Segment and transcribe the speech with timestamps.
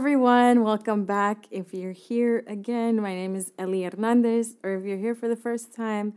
[0.00, 0.64] everyone.
[0.64, 1.44] Welcome back.
[1.50, 5.36] If you're here again, my name is Ellie Hernandez, or if you're here for the
[5.36, 6.14] first time,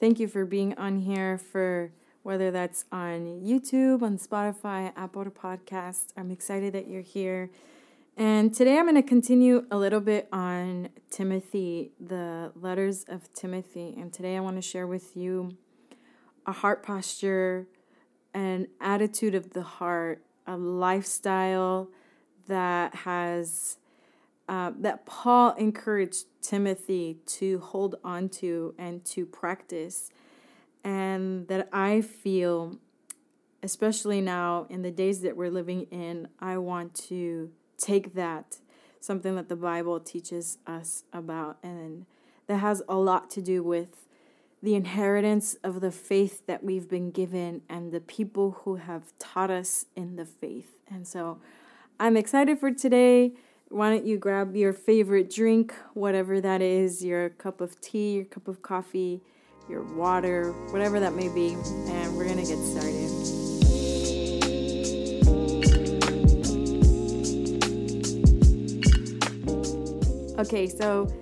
[0.00, 6.06] thank you for being on here for whether that's on YouTube, on Spotify, Apple Podcasts.
[6.16, 7.50] I'm excited that you're here.
[8.16, 13.94] And today I'm going to continue a little bit on Timothy, the letters of Timothy.
[13.98, 15.54] And today I want to share with you
[16.46, 17.66] a heart posture,
[18.32, 21.90] an attitude of the heart, a lifestyle
[22.48, 23.78] that has
[24.48, 30.10] uh, that Paul encouraged Timothy to hold on to and to practice,
[30.82, 32.78] and that I feel,
[33.62, 38.58] especially now in the days that we're living in, I want to take that
[39.00, 42.06] something that the Bible teaches us about, and
[42.46, 44.06] that has a lot to do with
[44.62, 49.50] the inheritance of the faith that we've been given and the people who have taught
[49.50, 50.78] us in the faith.
[50.90, 51.38] And so
[52.00, 53.32] I'm excited for today.
[53.70, 58.24] Why don't you grab your favorite drink, whatever that is, your cup of tea, your
[58.24, 59.20] cup of coffee,
[59.68, 61.54] your water, whatever that may be,
[61.88, 63.10] and we're going to get started.
[70.38, 71.12] Okay, so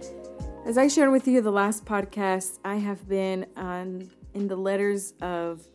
[0.67, 5.15] as I shared with you the last podcast, I have been on in the letters
[5.22, 5.67] of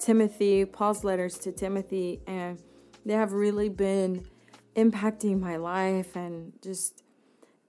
[0.00, 2.60] Timothy, Paul's letters to Timothy, and
[3.06, 4.26] they have really been
[4.76, 7.02] impacting my life and just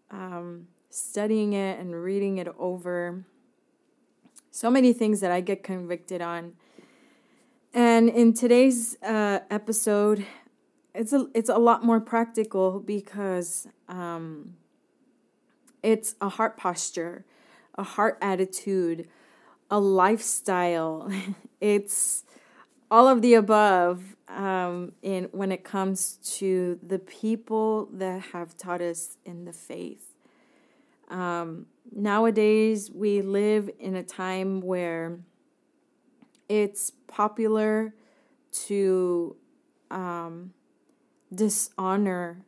[0.09, 3.23] um, studying it and reading it over.
[4.51, 6.53] So many things that I get convicted on.
[7.73, 10.25] And in today's uh, episode,
[10.93, 14.55] it's a it's a lot more practical because um,
[15.81, 17.25] it's a heart posture,
[17.75, 19.07] a heart attitude,
[19.69, 21.09] a lifestyle.
[21.61, 22.25] it's
[22.91, 28.81] all of the above um, in when it comes to the people that have taught
[28.81, 30.13] us in the faith.
[31.09, 35.19] Um, nowadays, we live in a time where
[36.49, 37.93] it's popular
[38.51, 39.37] to
[39.89, 40.53] um,
[41.33, 42.43] dishonor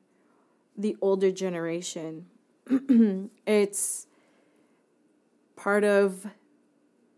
[0.77, 2.25] the older generation.
[3.47, 4.07] it's
[5.55, 6.27] part of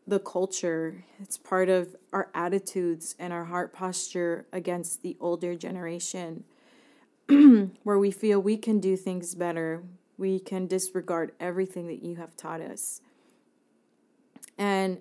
[0.07, 1.03] the culture.
[1.19, 6.43] It's part of our attitudes and our heart posture against the older generation,
[7.27, 9.83] where we feel we can do things better.
[10.17, 13.01] We can disregard everything that you have taught us.
[14.57, 14.99] And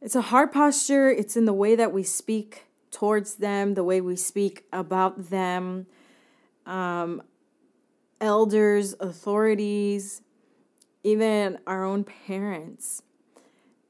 [0.00, 4.00] it's a heart posture, it's in the way that we speak towards them, the way
[4.00, 5.86] we speak about them,
[6.66, 7.22] um,
[8.20, 10.22] elders, authorities,
[11.02, 13.02] even our own parents.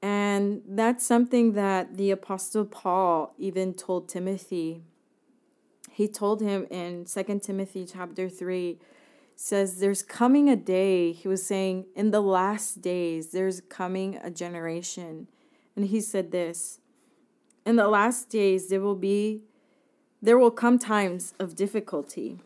[0.05, 4.83] And that's something that the Apostle Paul even told Timothy.
[5.91, 8.79] He told him in 2 Timothy chapter 3
[9.35, 14.31] says there's coming a day he was saying in the last days there's coming a
[14.31, 15.27] generation
[15.75, 16.81] and he said this
[17.65, 19.43] in the last days there will be
[20.23, 22.39] there will come times of difficulty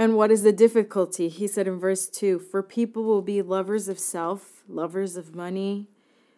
[0.00, 1.28] and what is the difficulty?
[1.28, 5.88] He said in verse 2 For people will be lovers of self, lovers of money.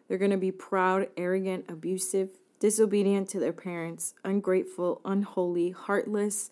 [0.09, 6.50] They're going to be proud, arrogant, abusive, disobedient to their parents, ungrateful, unholy, heartless,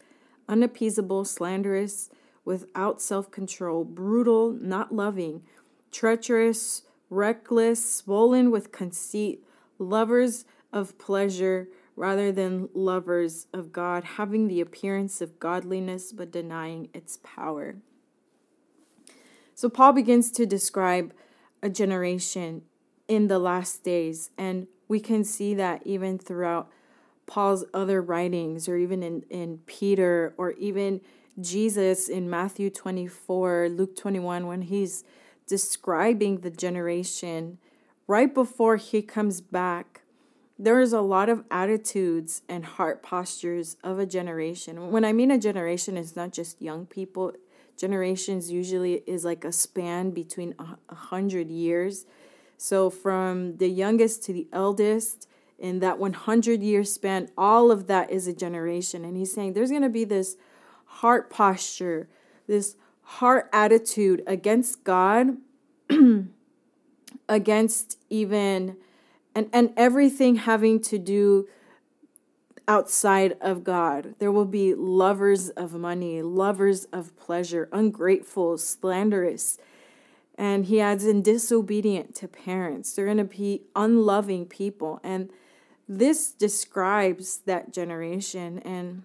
[0.49, 2.11] unappeasable, slanderous,
[2.45, 5.43] without self control, brutal, not loving,
[5.93, 9.45] treacherous, reckless, swollen with conceit,
[9.79, 16.89] lovers of pleasure rather than lovers of God, having the appearance of godliness but denying
[16.95, 17.77] its power.
[19.55, 21.13] So, Paul begins to describe
[21.63, 22.63] a generation
[23.09, 26.69] in the last days, and we can see that even throughout
[27.27, 31.01] Paul's other writings, or even in, in Peter, or even
[31.41, 35.05] Jesus in Matthew 24, Luke 21, when he's
[35.47, 37.59] describing the generation
[38.07, 40.01] right before he comes back
[40.61, 44.91] there is a lot of attitudes and heart postures of a generation.
[44.91, 47.33] When I mean a generation, it's not just young people.
[47.81, 52.05] Generations usually is like a span between a hundred years.
[52.59, 55.27] So from the youngest to the eldest,
[55.61, 59.05] in that 100 year span, all of that is a generation.
[59.05, 60.37] And he's saying there's going to be this
[60.87, 62.09] heart posture,
[62.49, 65.37] this heart attitude against God,
[67.29, 68.77] against even
[69.35, 71.47] and and everything having to do
[72.71, 74.15] outside of God.
[74.21, 79.59] There will be lovers of money, lovers of pleasure, ungrateful, slanderous.
[80.39, 82.95] And he adds in disobedient to parents.
[82.95, 85.01] They're going to be unloving people.
[85.03, 85.31] And
[85.89, 88.61] this describes that generation.
[88.61, 89.03] And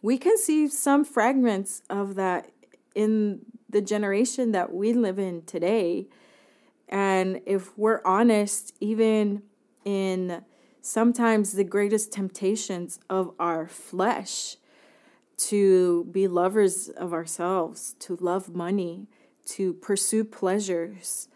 [0.00, 2.52] we can see some fragments of that
[2.94, 6.06] in the generation that we live in today.
[6.88, 9.42] And if we're honest, even
[9.84, 10.44] in
[10.82, 14.56] sometimes the greatest temptations of our flesh,
[15.38, 19.08] to be lovers of ourselves, to love money,
[19.44, 21.28] to pursue pleasures,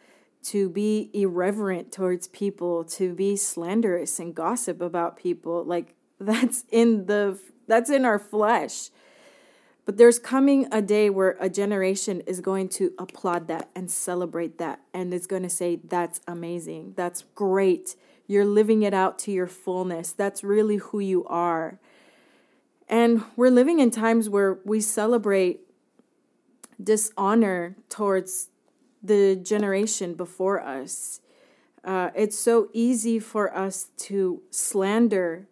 [0.43, 5.65] to be irreverent towards people, to be slanderous and gossip about people.
[5.65, 8.91] Like that's in the that's in our flesh.
[9.85, 14.59] But there's coming a day where a generation is going to applaud that and celebrate
[14.59, 16.95] that and it's going to say that's amazing.
[16.97, 17.95] That's great.
[18.27, 20.13] You're living it out to your fullness.
[20.13, 21.79] That's really who you are.
[22.89, 25.61] And we're living in times where we celebrate
[26.83, 28.49] dishonor towards
[29.03, 31.21] the generation before us.
[31.85, 35.47] Uh, it's so easy for us to slander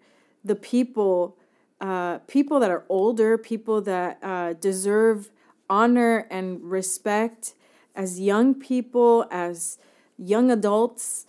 [0.44, 1.36] the people,
[1.80, 5.30] uh, people that are older, people that uh, deserve
[5.70, 7.54] honor and respect
[7.94, 9.78] as young people, as
[10.18, 11.26] young adults.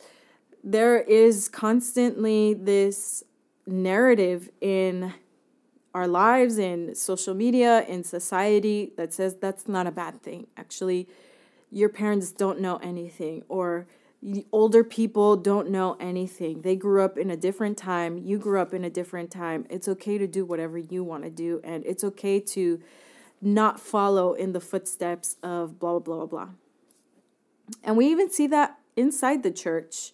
[0.67, 3.23] There is constantly this
[3.67, 5.13] narrative in
[5.93, 10.47] our lives, in social media, in society that says that's not a bad thing.
[10.57, 11.07] Actually,
[11.71, 13.85] your parents don't know anything, or
[14.51, 16.63] older people don't know anything.
[16.63, 18.17] They grew up in a different time.
[18.17, 19.67] You grew up in a different time.
[19.69, 22.81] It's okay to do whatever you want to do, and it's okay to
[23.39, 26.49] not follow in the footsteps of blah, blah, blah, blah.
[27.83, 30.11] And we even see that inside the church.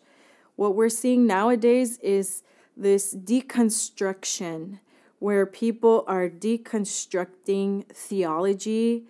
[0.61, 2.43] What we're seeing nowadays is
[2.77, 4.77] this deconstruction
[5.17, 9.05] where people are deconstructing theology,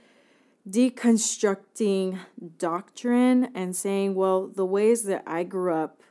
[0.65, 2.19] deconstructing
[2.57, 6.01] doctrine, and saying, well, the ways that I grew up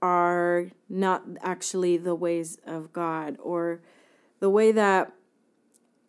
[0.00, 3.82] are not actually the ways of God, or
[4.40, 5.12] the way that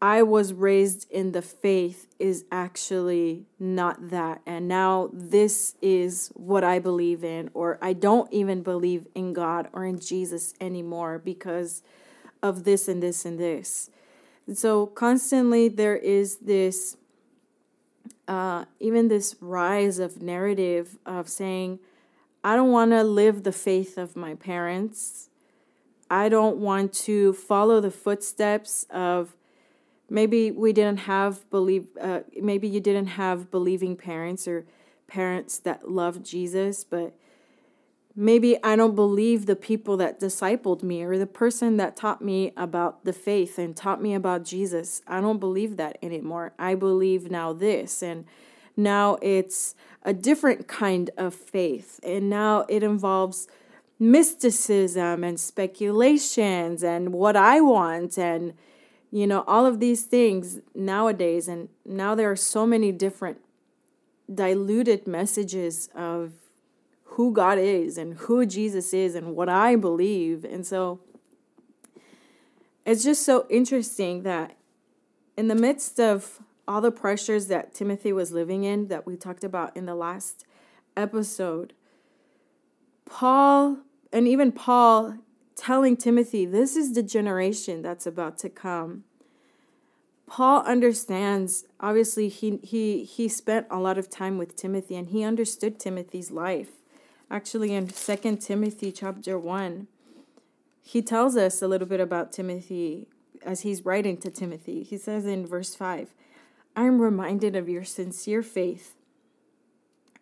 [0.02, 4.42] I was raised in the faith is actually not that.
[4.46, 9.68] And now this is what I believe in, or I don't even believe in God
[9.74, 11.84] or in Jesus anymore because
[12.42, 13.90] of this and this and this.
[14.54, 16.96] So constantly there is this,
[18.28, 21.80] uh, even this rise of narrative of saying,
[22.42, 25.30] I don't want to live the faith of my parents.
[26.10, 29.36] I don't want to follow the footsteps of
[30.10, 34.66] maybe we didn't have believe uh, maybe you didn't have believing parents or
[35.08, 37.14] parents that loved Jesus, but
[38.16, 42.54] maybe I don't believe the people that discipled me or the person that taught me
[42.58, 45.02] about the faith and taught me about Jesus.
[45.08, 46.54] I don't believe that anymore.
[46.60, 48.04] I believe now this.
[48.04, 48.26] And
[48.76, 52.00] now it's a different kind of faith.
[52.04, 53.48] And now it involves
[54.00, 58.54] mysticism and speculations and what I want and
[59.12, 63.40] you know all of these things nowadays and now there are so many different
[64.34, 66.34] diluted messages of
[67.04, 70.46] who God is and who Jesus is and what I believe.
[70.46, 71.00] And so
[72.86, 74.56] it's just so interesting that
[75.36, 79.44] in the midst of all the pressures that Timothy was living in, that we talked
[79.44, 80.46] about in the last
[80.96, 81.74] episode,
[83.06, 83.80] Paul,
[84.14, 85.18] and even Paul
[85.60, 89.04] telling Timothy, this is the generation that's about to come.
[90.28, 95.24] Paul understands, obviously, he, he, he spent a lot of time with Timothy and he
[95.24, 96.70] understood Timothy's life
[97.32, 99.88] actually in Second Timothy chapter 1
[100.82, 103.08] he tells us a little bit about Timothy
[103.46, 106.14] as he's writing to Timothy he says in verse 5
[106.76, 108.96] I am reminded of your sincere faith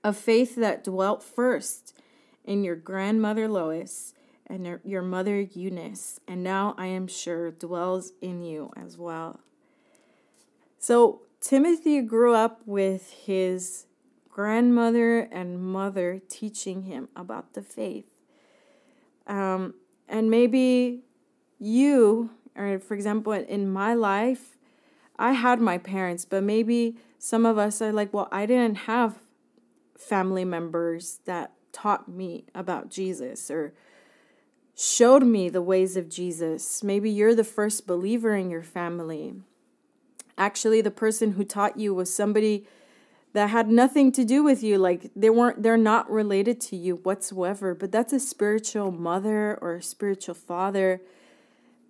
[0.03, 1.97] a faith that dwelt first
[2.43, 4.13] in your grandmother Lois
[4.47, 9.41] and your mother Eunice and now I am sure dwells in you as well
[10.79, 13.85] so Timothy grew up with his
[14.29, 18.21] grandmother and mother teaching him about the faith.
[19.25, 19.73] Um,
[20.07, 21.01] and maybe
[21.59, 24.57] you, or for example, in my life,
[25.17, 29.19] I had my parents, but maybe some of us are like, well, I didn't have
[29.97, 33.73] family members that taught me about Jesus or
[34.77, 36.83] showed me the ways of Jesus.
[36.83, 39.33] Maybe you're the first believer in your family.
[40.37, 42.67] Actually, the person who taught you was somebody
[43.33, 46.95] that had nothing to do with you like they weren't they're not related to you
[46.95, 51.01] whatsoever but that's a spiritual mother or a spiritual father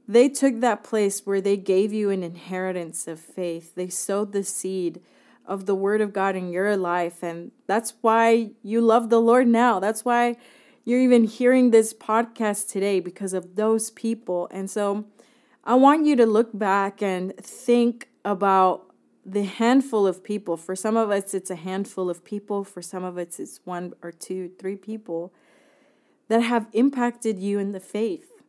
[0.07, 4.43] they took that place where they gave you an inheritance of faith they sowed the
[4.43, 4.99] seed
[5.45, 9.47] of the word of God in your life and that's why you love the Lord
[9.47, 10.35] now that's why
[10.87, 15.05] you're even hearing this podcast today because of those people and so
[15.67, 18.85] I want you to look back and think about
[19.25, 20.55] the handful of people.
[20.55, 22.63] For some of us, it's a handful of people.
[22.63, 25.33] For some of us, it's one or two, three people
[26.29, 28.41] that have impacted you in the faith,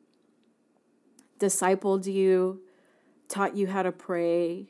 [1.41, 2.61] discipled you,
[3.29, 4.69] taught you how to pray,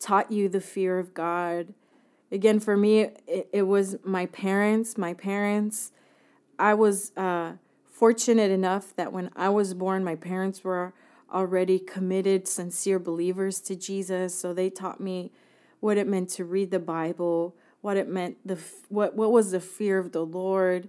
[0.00, 1.74] taught you the fear of God.
[2.30, 4.96] Again, for me, it, it was my parents.
[4.96, 5.92] My parents,
[6.62, 7.54] I was uh,
[7.90, 10.92] fortunate enough that when I was born, my parents were
[11.32, 14.32] already committed, sincere believers to Jesus.
[14.32, 15.32] So they taught me
[15.80, 19.58] what it meant to read the Bible, what it meant the what what was the
[19.58, 20.88] fear of the Lord.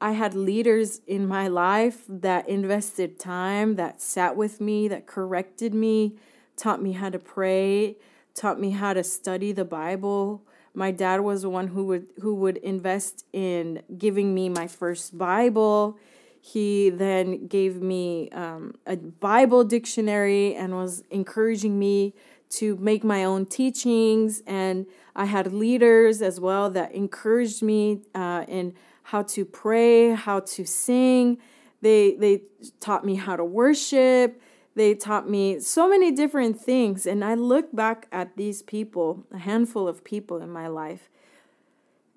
[0.00, 5.74] I had leaders in my life that invested time, that sat with me, that corrected
[5.74, 6.16] me,
[6.56, 7.96] taught me how to pray,
[8.34, 10.42] taught me how to study the Bible.
[10.74, 15.16] My dad was the one who would who would invest in giving me my first
[15.16, 15.96] Bible.
[16.40, 22.12] He then gave me um, a Bible dictionary and was encouraging me
[22.50, 24.42] to make my own teachings.
[24.46, 30.40] And I had leaders as well that encouraged me uh, in how to pray, how
[30.40, 31.38] to sing.
[31.80, 32.42] They, they
[32.80, 34.40] taught me how to worship.
[34.74, 37.06] They taught me so many different things.
[37.06, 41.08] And I look back at these people, a handful of people in my life,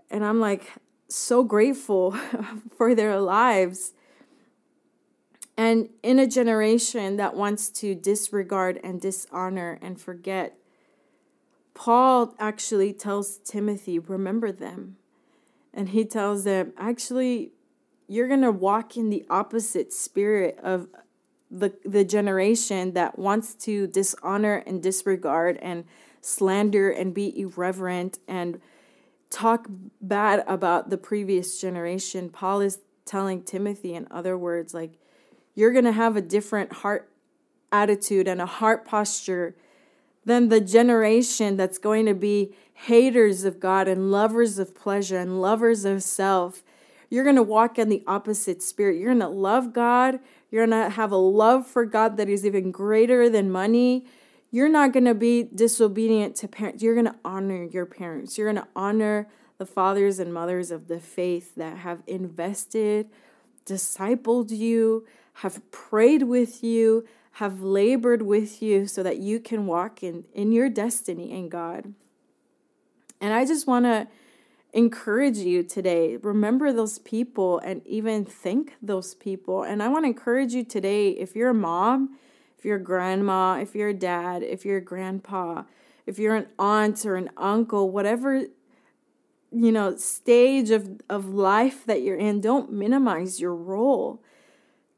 [0.10, 0.74] and I'm like
[1.08, 2.12] so grateful
[2.78, 3.94] for their lives
[5.58, 10.56] and in a generation that wants to disregard and dishonor and forget,
[11.74, 14.98] Paul actually tells Timothy, remember them.
[15.74, 17.54] And he tells them, actually,
[18.08, 20.88] you're going to walk in the opposite spirit of
[21.50, 25.86] the, the generation that wants to dishonor and disregard and
[26.22, 28.60] slander and be irreverent and
[29.30, 29.68] talk
[30.02, 32.30] bad about the previous generation.
[32.30, 34.94] Paul is telling Timothy, in other words, like,
[35.56, 37.10] you're going to have a different heart
[37.72, 39.56] attitude and a heart posture
[40.24, 45.42] than the generation that's going to be haters of God and lovers of pleasure and
[45.42, 46.64] lovers of self.
[47.10, 49.00] You're going to walk in the opposite spirit.
[49.00, 50.20] You're going to love God.
[50.52, 54.06] You're going to have a love for God that is even greater than money.
[54.52, 56.84] You're not going to be disobedient to parents.
[56.84, 58.38] You're going to honor your parents.
[58.38, 63.10] You're going to honor the fathers and mothers of the faith that have invested,
[63.66, 70.02] discipled you, have prayed with you, have labored with you so that you can walk
[70.02, 71.94] in, in your destiny in God.
[73.20, 74.08] And I just want to
[74.74, 76.18] encourage you today.
[76.18, 79.64] Remember those people and even thank those people.
[79.64, 82.18] And I want to encourage you today if you're a mom,
[82.58, 85.64] if you're a grandma, if you're a dad, if you're a grandpa,
[86.06, 88.44] if you're an aunt or an uncle, whatever
[89.52, 94.22] you know stage of, of life that you're in, don't minimize your role.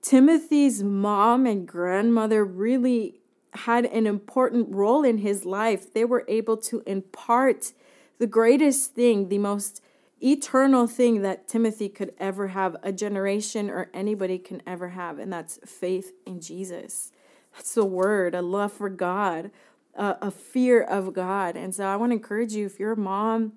[0.02, 3.20] Timothy's mom and grandmother really
[3.54, 5.94] had an important role in his life.
[5.94, 7.74] They were able to impart
[8.20, 9.82] the greatest thing, the most
[10.22, 15.32] eternal thing that Timothy could ever have, a generation or anybody can ever have, and
[15.32, 17.12] that's faith in Jesus.
[17.54, 19.52] That's the word, a love for God,
[19.96, 21.56] a, a fear of God.
[21.56, 23.54] And so I want to encourage you if you're a mom,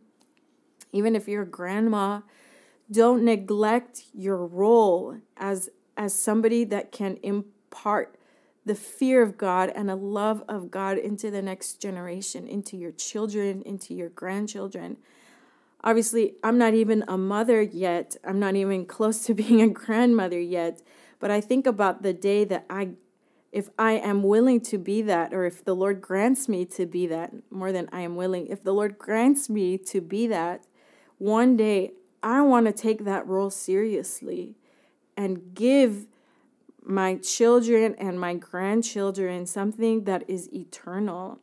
[0.92, 2.20] even if you're a grandma,
[2.90, 8.16] don't neglect your role as as somebody that can impart
[8.64, 12.92] the fear of God and a love of God into the next generation, into your
[12.92, 14.98] children, into your grandchildren.
[15.82, 18.16] Obviously, I'm not even a mother yet.
[18.24, 20.82] I'm not even close to being a grandmother yet.
[21.18, 22.90] But I think about the day that I,
[23.50, 27.06] if I am willing to be that, or if the Lord grants me to be
[27.08, 30.66] that more than I am willing, if the Lord grants me to be that,
[31.18, 31.92] one day
[32.22, 34.56] I want to take that role seriously
[35.16, 36.06] and give
[36.84, 41.38] my children and my grandchildren something that is eternal.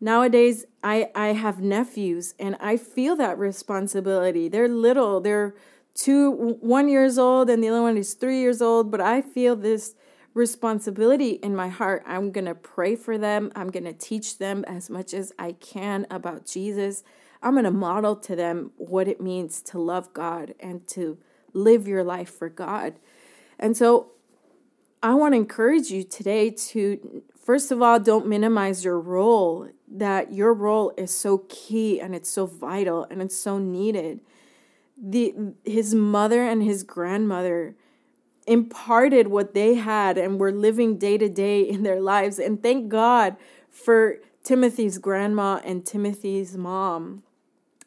[0.00, 4.48] Nowadays, I, I have nephews and I feel that responsibility.
[4.48, 5.54] They're little, they're
[5.94, 9.54] two, one years old, and the other one is three years old, but I feel
[9.54, 9.94] this
[10.34, 12.02] responsibility in my heart.
[12.06, 13.52] I'm going to pray for them.
[13.54, 17.04] I'm going to teach them as much as I can about Jesus.
[17.42, 21.18] I'm going to model to them what it means to love God and to
[21.52, 22.94] live your life for God.
[23.58, 24.12] And so
[25.02, 30.32] I want to encourage you today to, first of all, don't minimize your role, that
[30.32, 34.20] your role is so key and it's so vital and it's so needed.
[34.96, 37.74] The, his mother and his grandmother
[38.46, 42.38] imparted what they had and were living day to day in their lives.
[42.38, 43.36] And thank God
[43.70, 47.24] for Timothy's grandma and Timothy's mom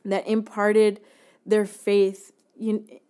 [0.03, 0.99] that imparted
[1.45, 2.31] their faith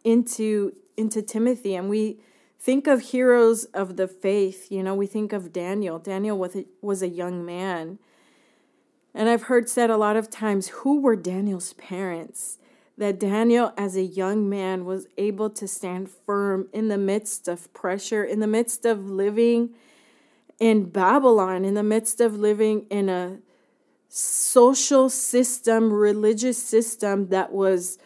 [0.03, 2.19] into into Timothy and we
[2.65, 4.71] think of heroes of the faith.
[4.71, 5.99] You know, we think of Daniel.
[5.99, 7.99] Daniel was a, was a young man.
[9.13, 12.57] And I've heard said a lot of times, who were Daniel's parents?
[12.97, 17.71] That Daniel, as a young man, was able to stand firm in the midst of
[17.73, 19.75] pressure, in the midst of living
[20.59, 23.39] in Babylon, in the midst of living in a
[24.09, 27.99] social system, religious system that was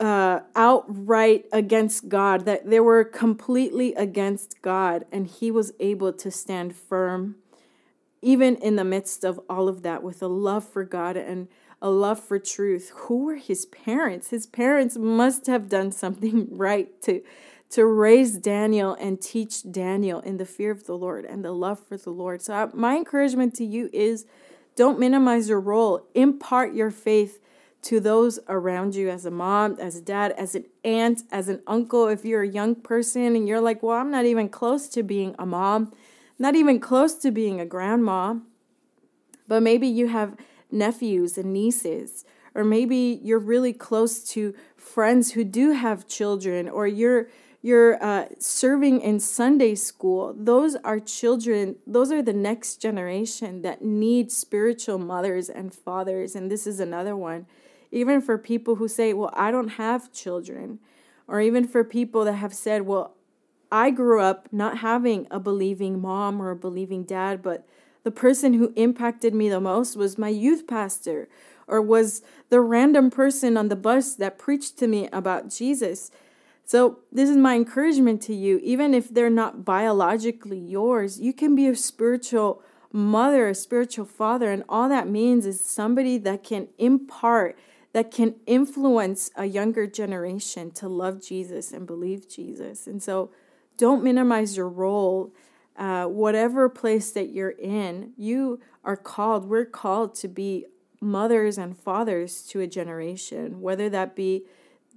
[0.00, 6.30] uh, outright against God, that they were completely against God, and he was able to
[6.30, 7.36] stand firm,
[8.20, 11.48] even in the midst of all of that, with a love for God and
[11.80, 12.92] a love for truth.
[12.94, 14.30] Who were his parents?
[14.30, 17.22] His parents must have done something right to
[17.70, 21.80] to raise Daniel and teach Daniel in the fear of the Lord and the love
[21.80, 22.42] for the Lord.
[22.42, 24.26] So, my encouragement to you is
[24.76, 27.40] don't minimize your role, impart your faith
[27.82, 31.60] to those around you as a mom, as a dad, as an aunt, as an
[31.66, 32.06] uncle.
[32.08, 35.34] If you're a young person and you're like, well, I'm not even close to being
[35.38, 35.92] a mom,
[36.38, 38.36] not even close to being a grandma,
[39.48, 40.36] but maybe you have
[40.70, 42.24] nephews and nieces,
[42.54, 47.28] or maybe you're really close to friends who do have children, or you're
[47.64, 53.82] you're uh, serving in Sunday school, those are children, those are the next generation that
[53.82, 56.34] need spiritual mothers and fathers.
[56.34, 57.46] And this is another one
[57.92, 60.80] even for people who say, Well, I don't have children,
[61.28, 63.14] or even for people that have said, Well,
[63.70, 67.66] I grew up not having a believing mom or a believing dad, but
[68.02, 71.28] the person who impacted me the most was my youth pastor
[71.68, 76.10] or was the random person on the bus that preached to me about Jesus.
[76.64, 78.58] So, this is my encouragement to you.
[78.62, 84.50] Even if they're not biologically yours, you can be a spiritual mother, a spiritual father.
[84.50, 87.58] And all that means is somebody that can impart
[87.92, 92.86] that can influence a younger generation to love Jesus and believe Jesus.
[92.86, 93.30] And so
[93.76, 95.34] don't minimize your role.
[95.76, 100.66] Uh, whatever place that you're in, you are called, we're called to be
[101.00, 104.44] mothers and fathers to a generation, whether that be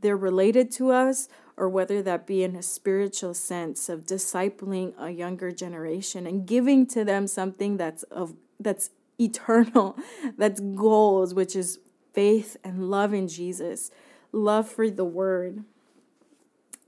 [0.02, 1.28] they're related to us
[1.58, 6.86] or whether that be in a spiritual sense of discipling a younger generation and giving
[6.86, 9.98] to them something that's of that's eternal
[10.38, 11.80] that's goals which is
[12.16, 13.92] faith and love in Jesus,
[14.32, 15.64] love for the word.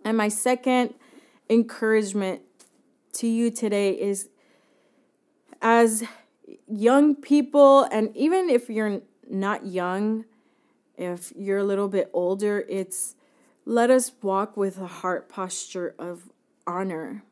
[0.04, 0.94] And my second
[1.50, 2.42] encouragement
[3.14, 4.30] to you today is
[5.62, 6.04] as
[6.68, 10.26] young people, and even if you're not young,
[10.98, 13.16] if you're a little bit older, it's
[13.66, 16.30] let us walk with a heart posture of
[16.66, 17.24] honor.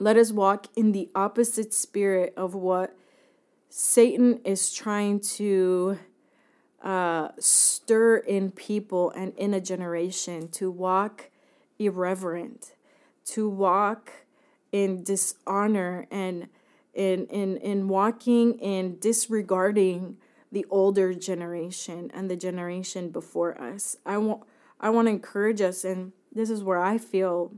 [0.00, 2.96] Let us walk in the opposite spirit of what
[3.68, 5.98] Satan is trying to
[6.84, 11.30] uh, stir in people and in a generation to walk
[11.78, 12.74] irreverent,
[13.24, 14.12] to walk
[14.70, 16.48] in dishonor and
[16.92, 20.18] in, in, in walking in disregarding
[20.52, 23.96] the older generation and the generation before us.
[24.06, 24.42] I want
[24.80, 27.52] I want to encourage us and this is where I feel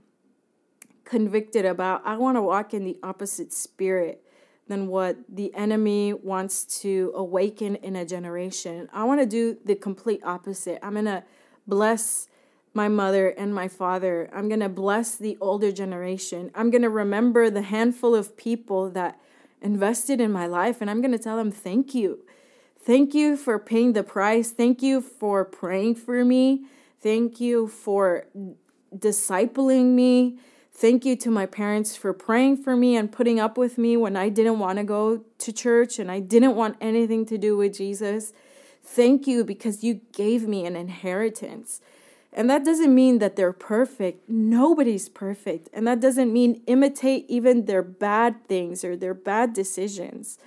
[1.04, 2.02] convicted about.
[2.04, 4.22] I want to walk in the opposite spirit
[4.68, 8.88] than what the enemy wants to awaken in a generation.
[8.92, 10.78] I want to do the complete opposite.
[10.82, 11.22] I'm going to
[11.66, 12.28] bless
[12.74, 14.28] my mother and my father.
[14.34, 16.50] I'm going to bless the older generation.
[16.54, 19.18] I'm going to remember the handful of people that
[19.62, 22.24] invested in my life and I'm going to tell them thank you.
[22.78, 24.50] Thank you for paying the price.
[24.50, 26.66] Thank you for praying for me.
[27.00, 28.26] Thank you for
[28.94, 30.38] discipling me.
[30.78, 34.14] Thank you to my parents for praying for me and putting up with me when
[34.14, 37.78] I didn't want to go to church and I didn't want anything to do with
[37.78, 38.34] Jesus.
[38.84, 41.80] Thank you because you gave me an inheritance.
[42.30, 44.28] And that doesn't mean that they're perfect.
[44.28, 45.70] Nobody's perfect.
[45.72, 50.38] And that doesn't mean imitate even their bad things or their bad decisions.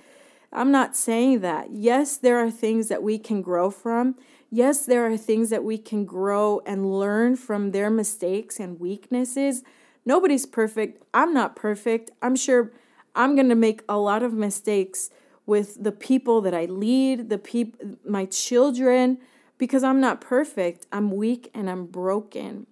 [0.52, 1.72] I'm not saying that.
[1.72, 4.14] Yes, there are things that we can grow from.
[4.48, 9.64] Yes, there are things that we can grow and learn from their mistakes and weaknesses.
[10.04, 11.02] Nobody's perfect.
[11.12, 12.10] I'm not perfect.
[12.22, 12.72] I'm sure
[13.14, 15.10] I'm going to make a lot of mistakes
[15.46, 19.18] with the people that I lead, the people my children
[19.58, 20.86] because I'm not perfect.
[20.90, 22.66] I'm weak and I'm broken.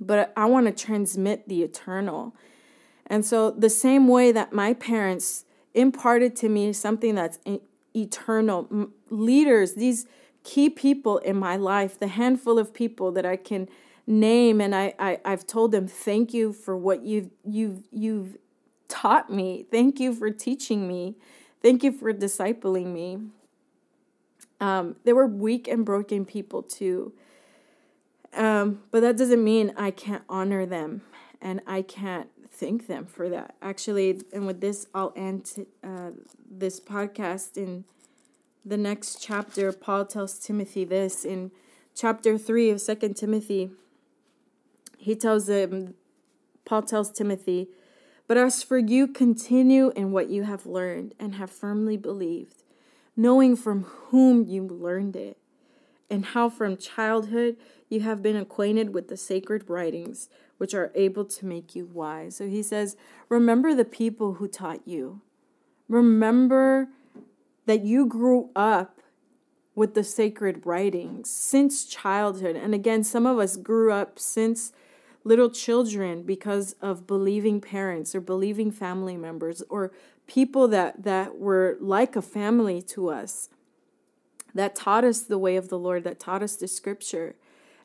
[0.00, 2.34] But I want to transmit the eternal.
[3.06, 7.38] And so the same way that my parents imparted to me something that's
[7.94, 10.06] eternal, leaders, these
[10.42, 13.68] key people in my life, the handful of people that I can
[14.06, 18.36] name and I, I I've told them thank you for what you've you've you've
[18.88, 19.66] taught me.
[19.70, 21.16] Thank you for teaching me.
[21.62, 23.18] Thank you for discipling me.
[24.60, 27.12] Um, they were weak and broken people too.
[28.34, 31.02] Um, but that doesn't mean I can't honor them
[31.40, 33.54] and I can't thank them for that.
[33.62, 36.10] Actually, and with this, I'll end uh,
[36.50, 37.84] this podcast in
[38.64, 39.72] the next chapter.
[39.72, 41.50] Paul tells Timothy this in
[41.94, 43.70] chapter 3 of Second Timothy.
[45.04, 45.92] He tells him,
[46.64, 47.68] Paul tells Timothy,
[48.26, 52.62] But as for you, continue in what you have learned and have firmly believed,
[53.14, 55.36] knowing from whom you learned it,
[56.08, 57.58] and how from childhood
[57.90, 62.36] you have been acquainted with the sacred writings, which are able to make you wise.
[62.36, 62.96] So he says,
[63.28, 65.20] Remember the people who taught you.
[65.86, 66.88] Remember
[67.66, 69.02] that you grew up
[69.74, 72.56] with the sacred writings since childhood.
[72.56, 74.72] And again, some of us grew up since
[75.24, 79.90] little children because of believing parents or believing family members or
[80.26, 83.48] people that, that were like a family to us
[84.54, 87.34] that taught us the way of the Lord, that taught us the scripture.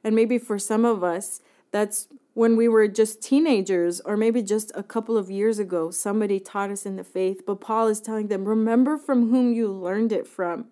[0.04, 4.71] And maybe for some of us, that's when we were just teenagers, or maybe just
[4.75, 7.43] a couple of years ago, somebody taught us in the faith.
[7.45, 10.65] But Paul is telling them, remember from whom you learned it from.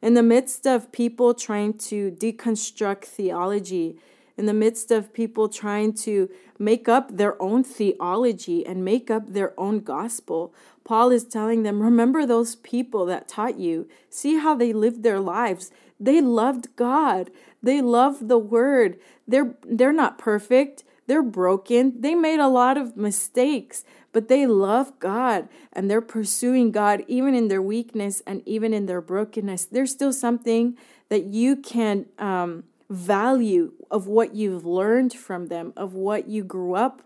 [0.00, 3.98] In the midst of people trying to deconstruct theology
[4.36, 9.32] in the midst of people trying to make up their own theology and make up
[9.32, 13.88] their own gospel, Paul is telling them, Remember those people that taught you.
[14.10, 15.70] See how they lived their lives.
[15.98, 17.30] They loved God,
[17.62, 18.98] they loved the word.
[19.26, 23.84] They're, they're not perfect, they're broken, they made a lot of mistakes.
[24.12, 28.84] But they love God and they're pursuing God even in their weakness and even in
[28.84, 29.64] their brokenness.
[29.64, 30.76] There's still something
[31.08, 36.74] that you can um, value of what you've learned from them, of what you grew
[36.74, 37.02] up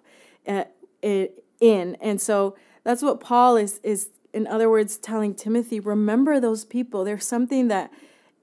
[0.47, 0.65] uh,
[1.03, 1.97] in.
[2.01, 7.05] And so that's what Paul is, is, in other words, telling Timothy remember those people.
[7.05, 7.93] There's something that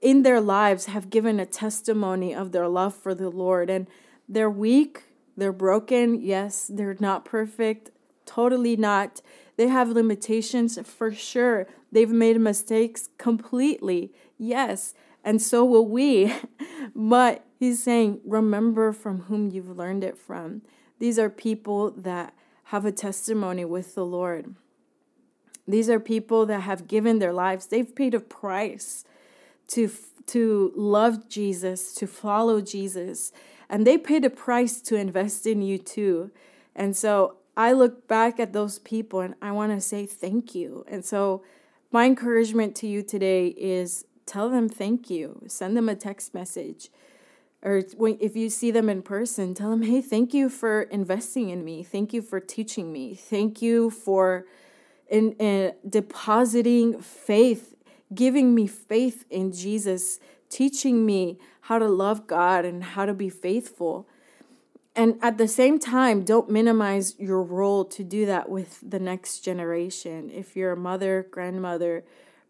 [0.00, 3.70] in their lives have given a testimony of their love for the Lord.
[3.70, 3.86] And
[4.28, 5.04] they're weak,
[5.36, 6.20] they're broken.
[6.20, 7.90] Yes, they're not perfect,
[8.26, 9.20] totally not.
[9.56, 11.66] They have limitations for sure.
[11.92, 14.12] They've made mistakes completely.
[14.36, 14.94] Yes,
[15.24, 16.32] and so will we.
[16.94, 20.62] but he's saying, remember from whom you've learned it from.
[20.98, 22.34] These are people that
[22.64, 24.54] have a testimony with the Lord.
[25.66, 27.66] These are people that have given their lives.
[27.66, 29.04] They've paid a price
[29.68, 29.90] to
[30.26, 33.30] to love Jesus, to follow Jesus,
[33.68, 36.30] and they paid a price to invest in you too.
[36.74, 40.84] And so I look back at those people and I want to say thank you.
[40.88, 41.42] And so
[41.92, 45.42] my encouragement to you today is tell them thank you.
[45.46, 46.90] Send them a text message.
[47.62, 47.82] Or
[48.20, 51.82] if you see them in person, tell them, hey, thank you for investing in me.
[51.82, 53.14] Thank you for teaching me.
[53.14, 54.44] Thank you for
[55.08, 57.74] in, in depositing faith,
[58.14, 60.18] giving me faith in Jesus,
[60.50, 64.06] teaching me how to love God and how to be faithful.
[64.94, 69.40] And at the same time, don't minimize your role to do that with the next
[69.40, 70.30] generation.
[70.30, 72.04] If you're a mother, grandmother,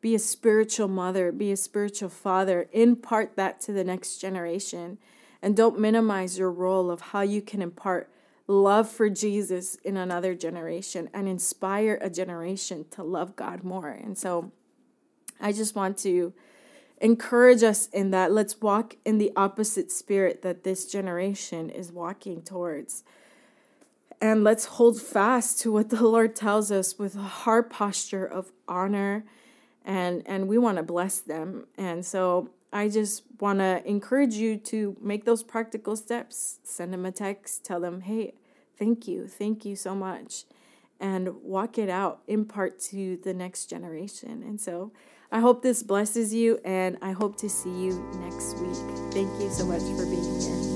[0.05, 4.99] be a spiritual mother, be a spiritual father, impart that to the next generation.
[5.41, 8.11] And don't minimize your role of how you can impart
[8.47, 13.89] love for Jesus in another generation and inspire a generation to love God more.
[13.89, 14.53] And so
[15.41, 16.35] I just want to
[17.01, 18.31] encourage us in that.
[18.31, 23.05] Let's walk in the opposite spirit that this generation is walking towards.
[24.21, 28.53] And let's hold fast to what the Lord tells us with a heart posture of
[28.69, 29.25] honor
[29.85, 31.67] and and we want to bless them.
[31.77, 36.59] And so i just want to encourage you to make those practical steps.
[36.65, 37.65] Send them a text.
[37.65, 38.35] Tell them hey
[38.79, 39.29] thank you.
[39.29, 40.45] Thank you so much.
[41.01, 44.43] And walk it out impart to the next generation.
[44.43, 44.93] And so
[45.33, 49.13] i hope this blesses you and i hope to see you next week.
[49.13, 50.74] Thank you so much for being here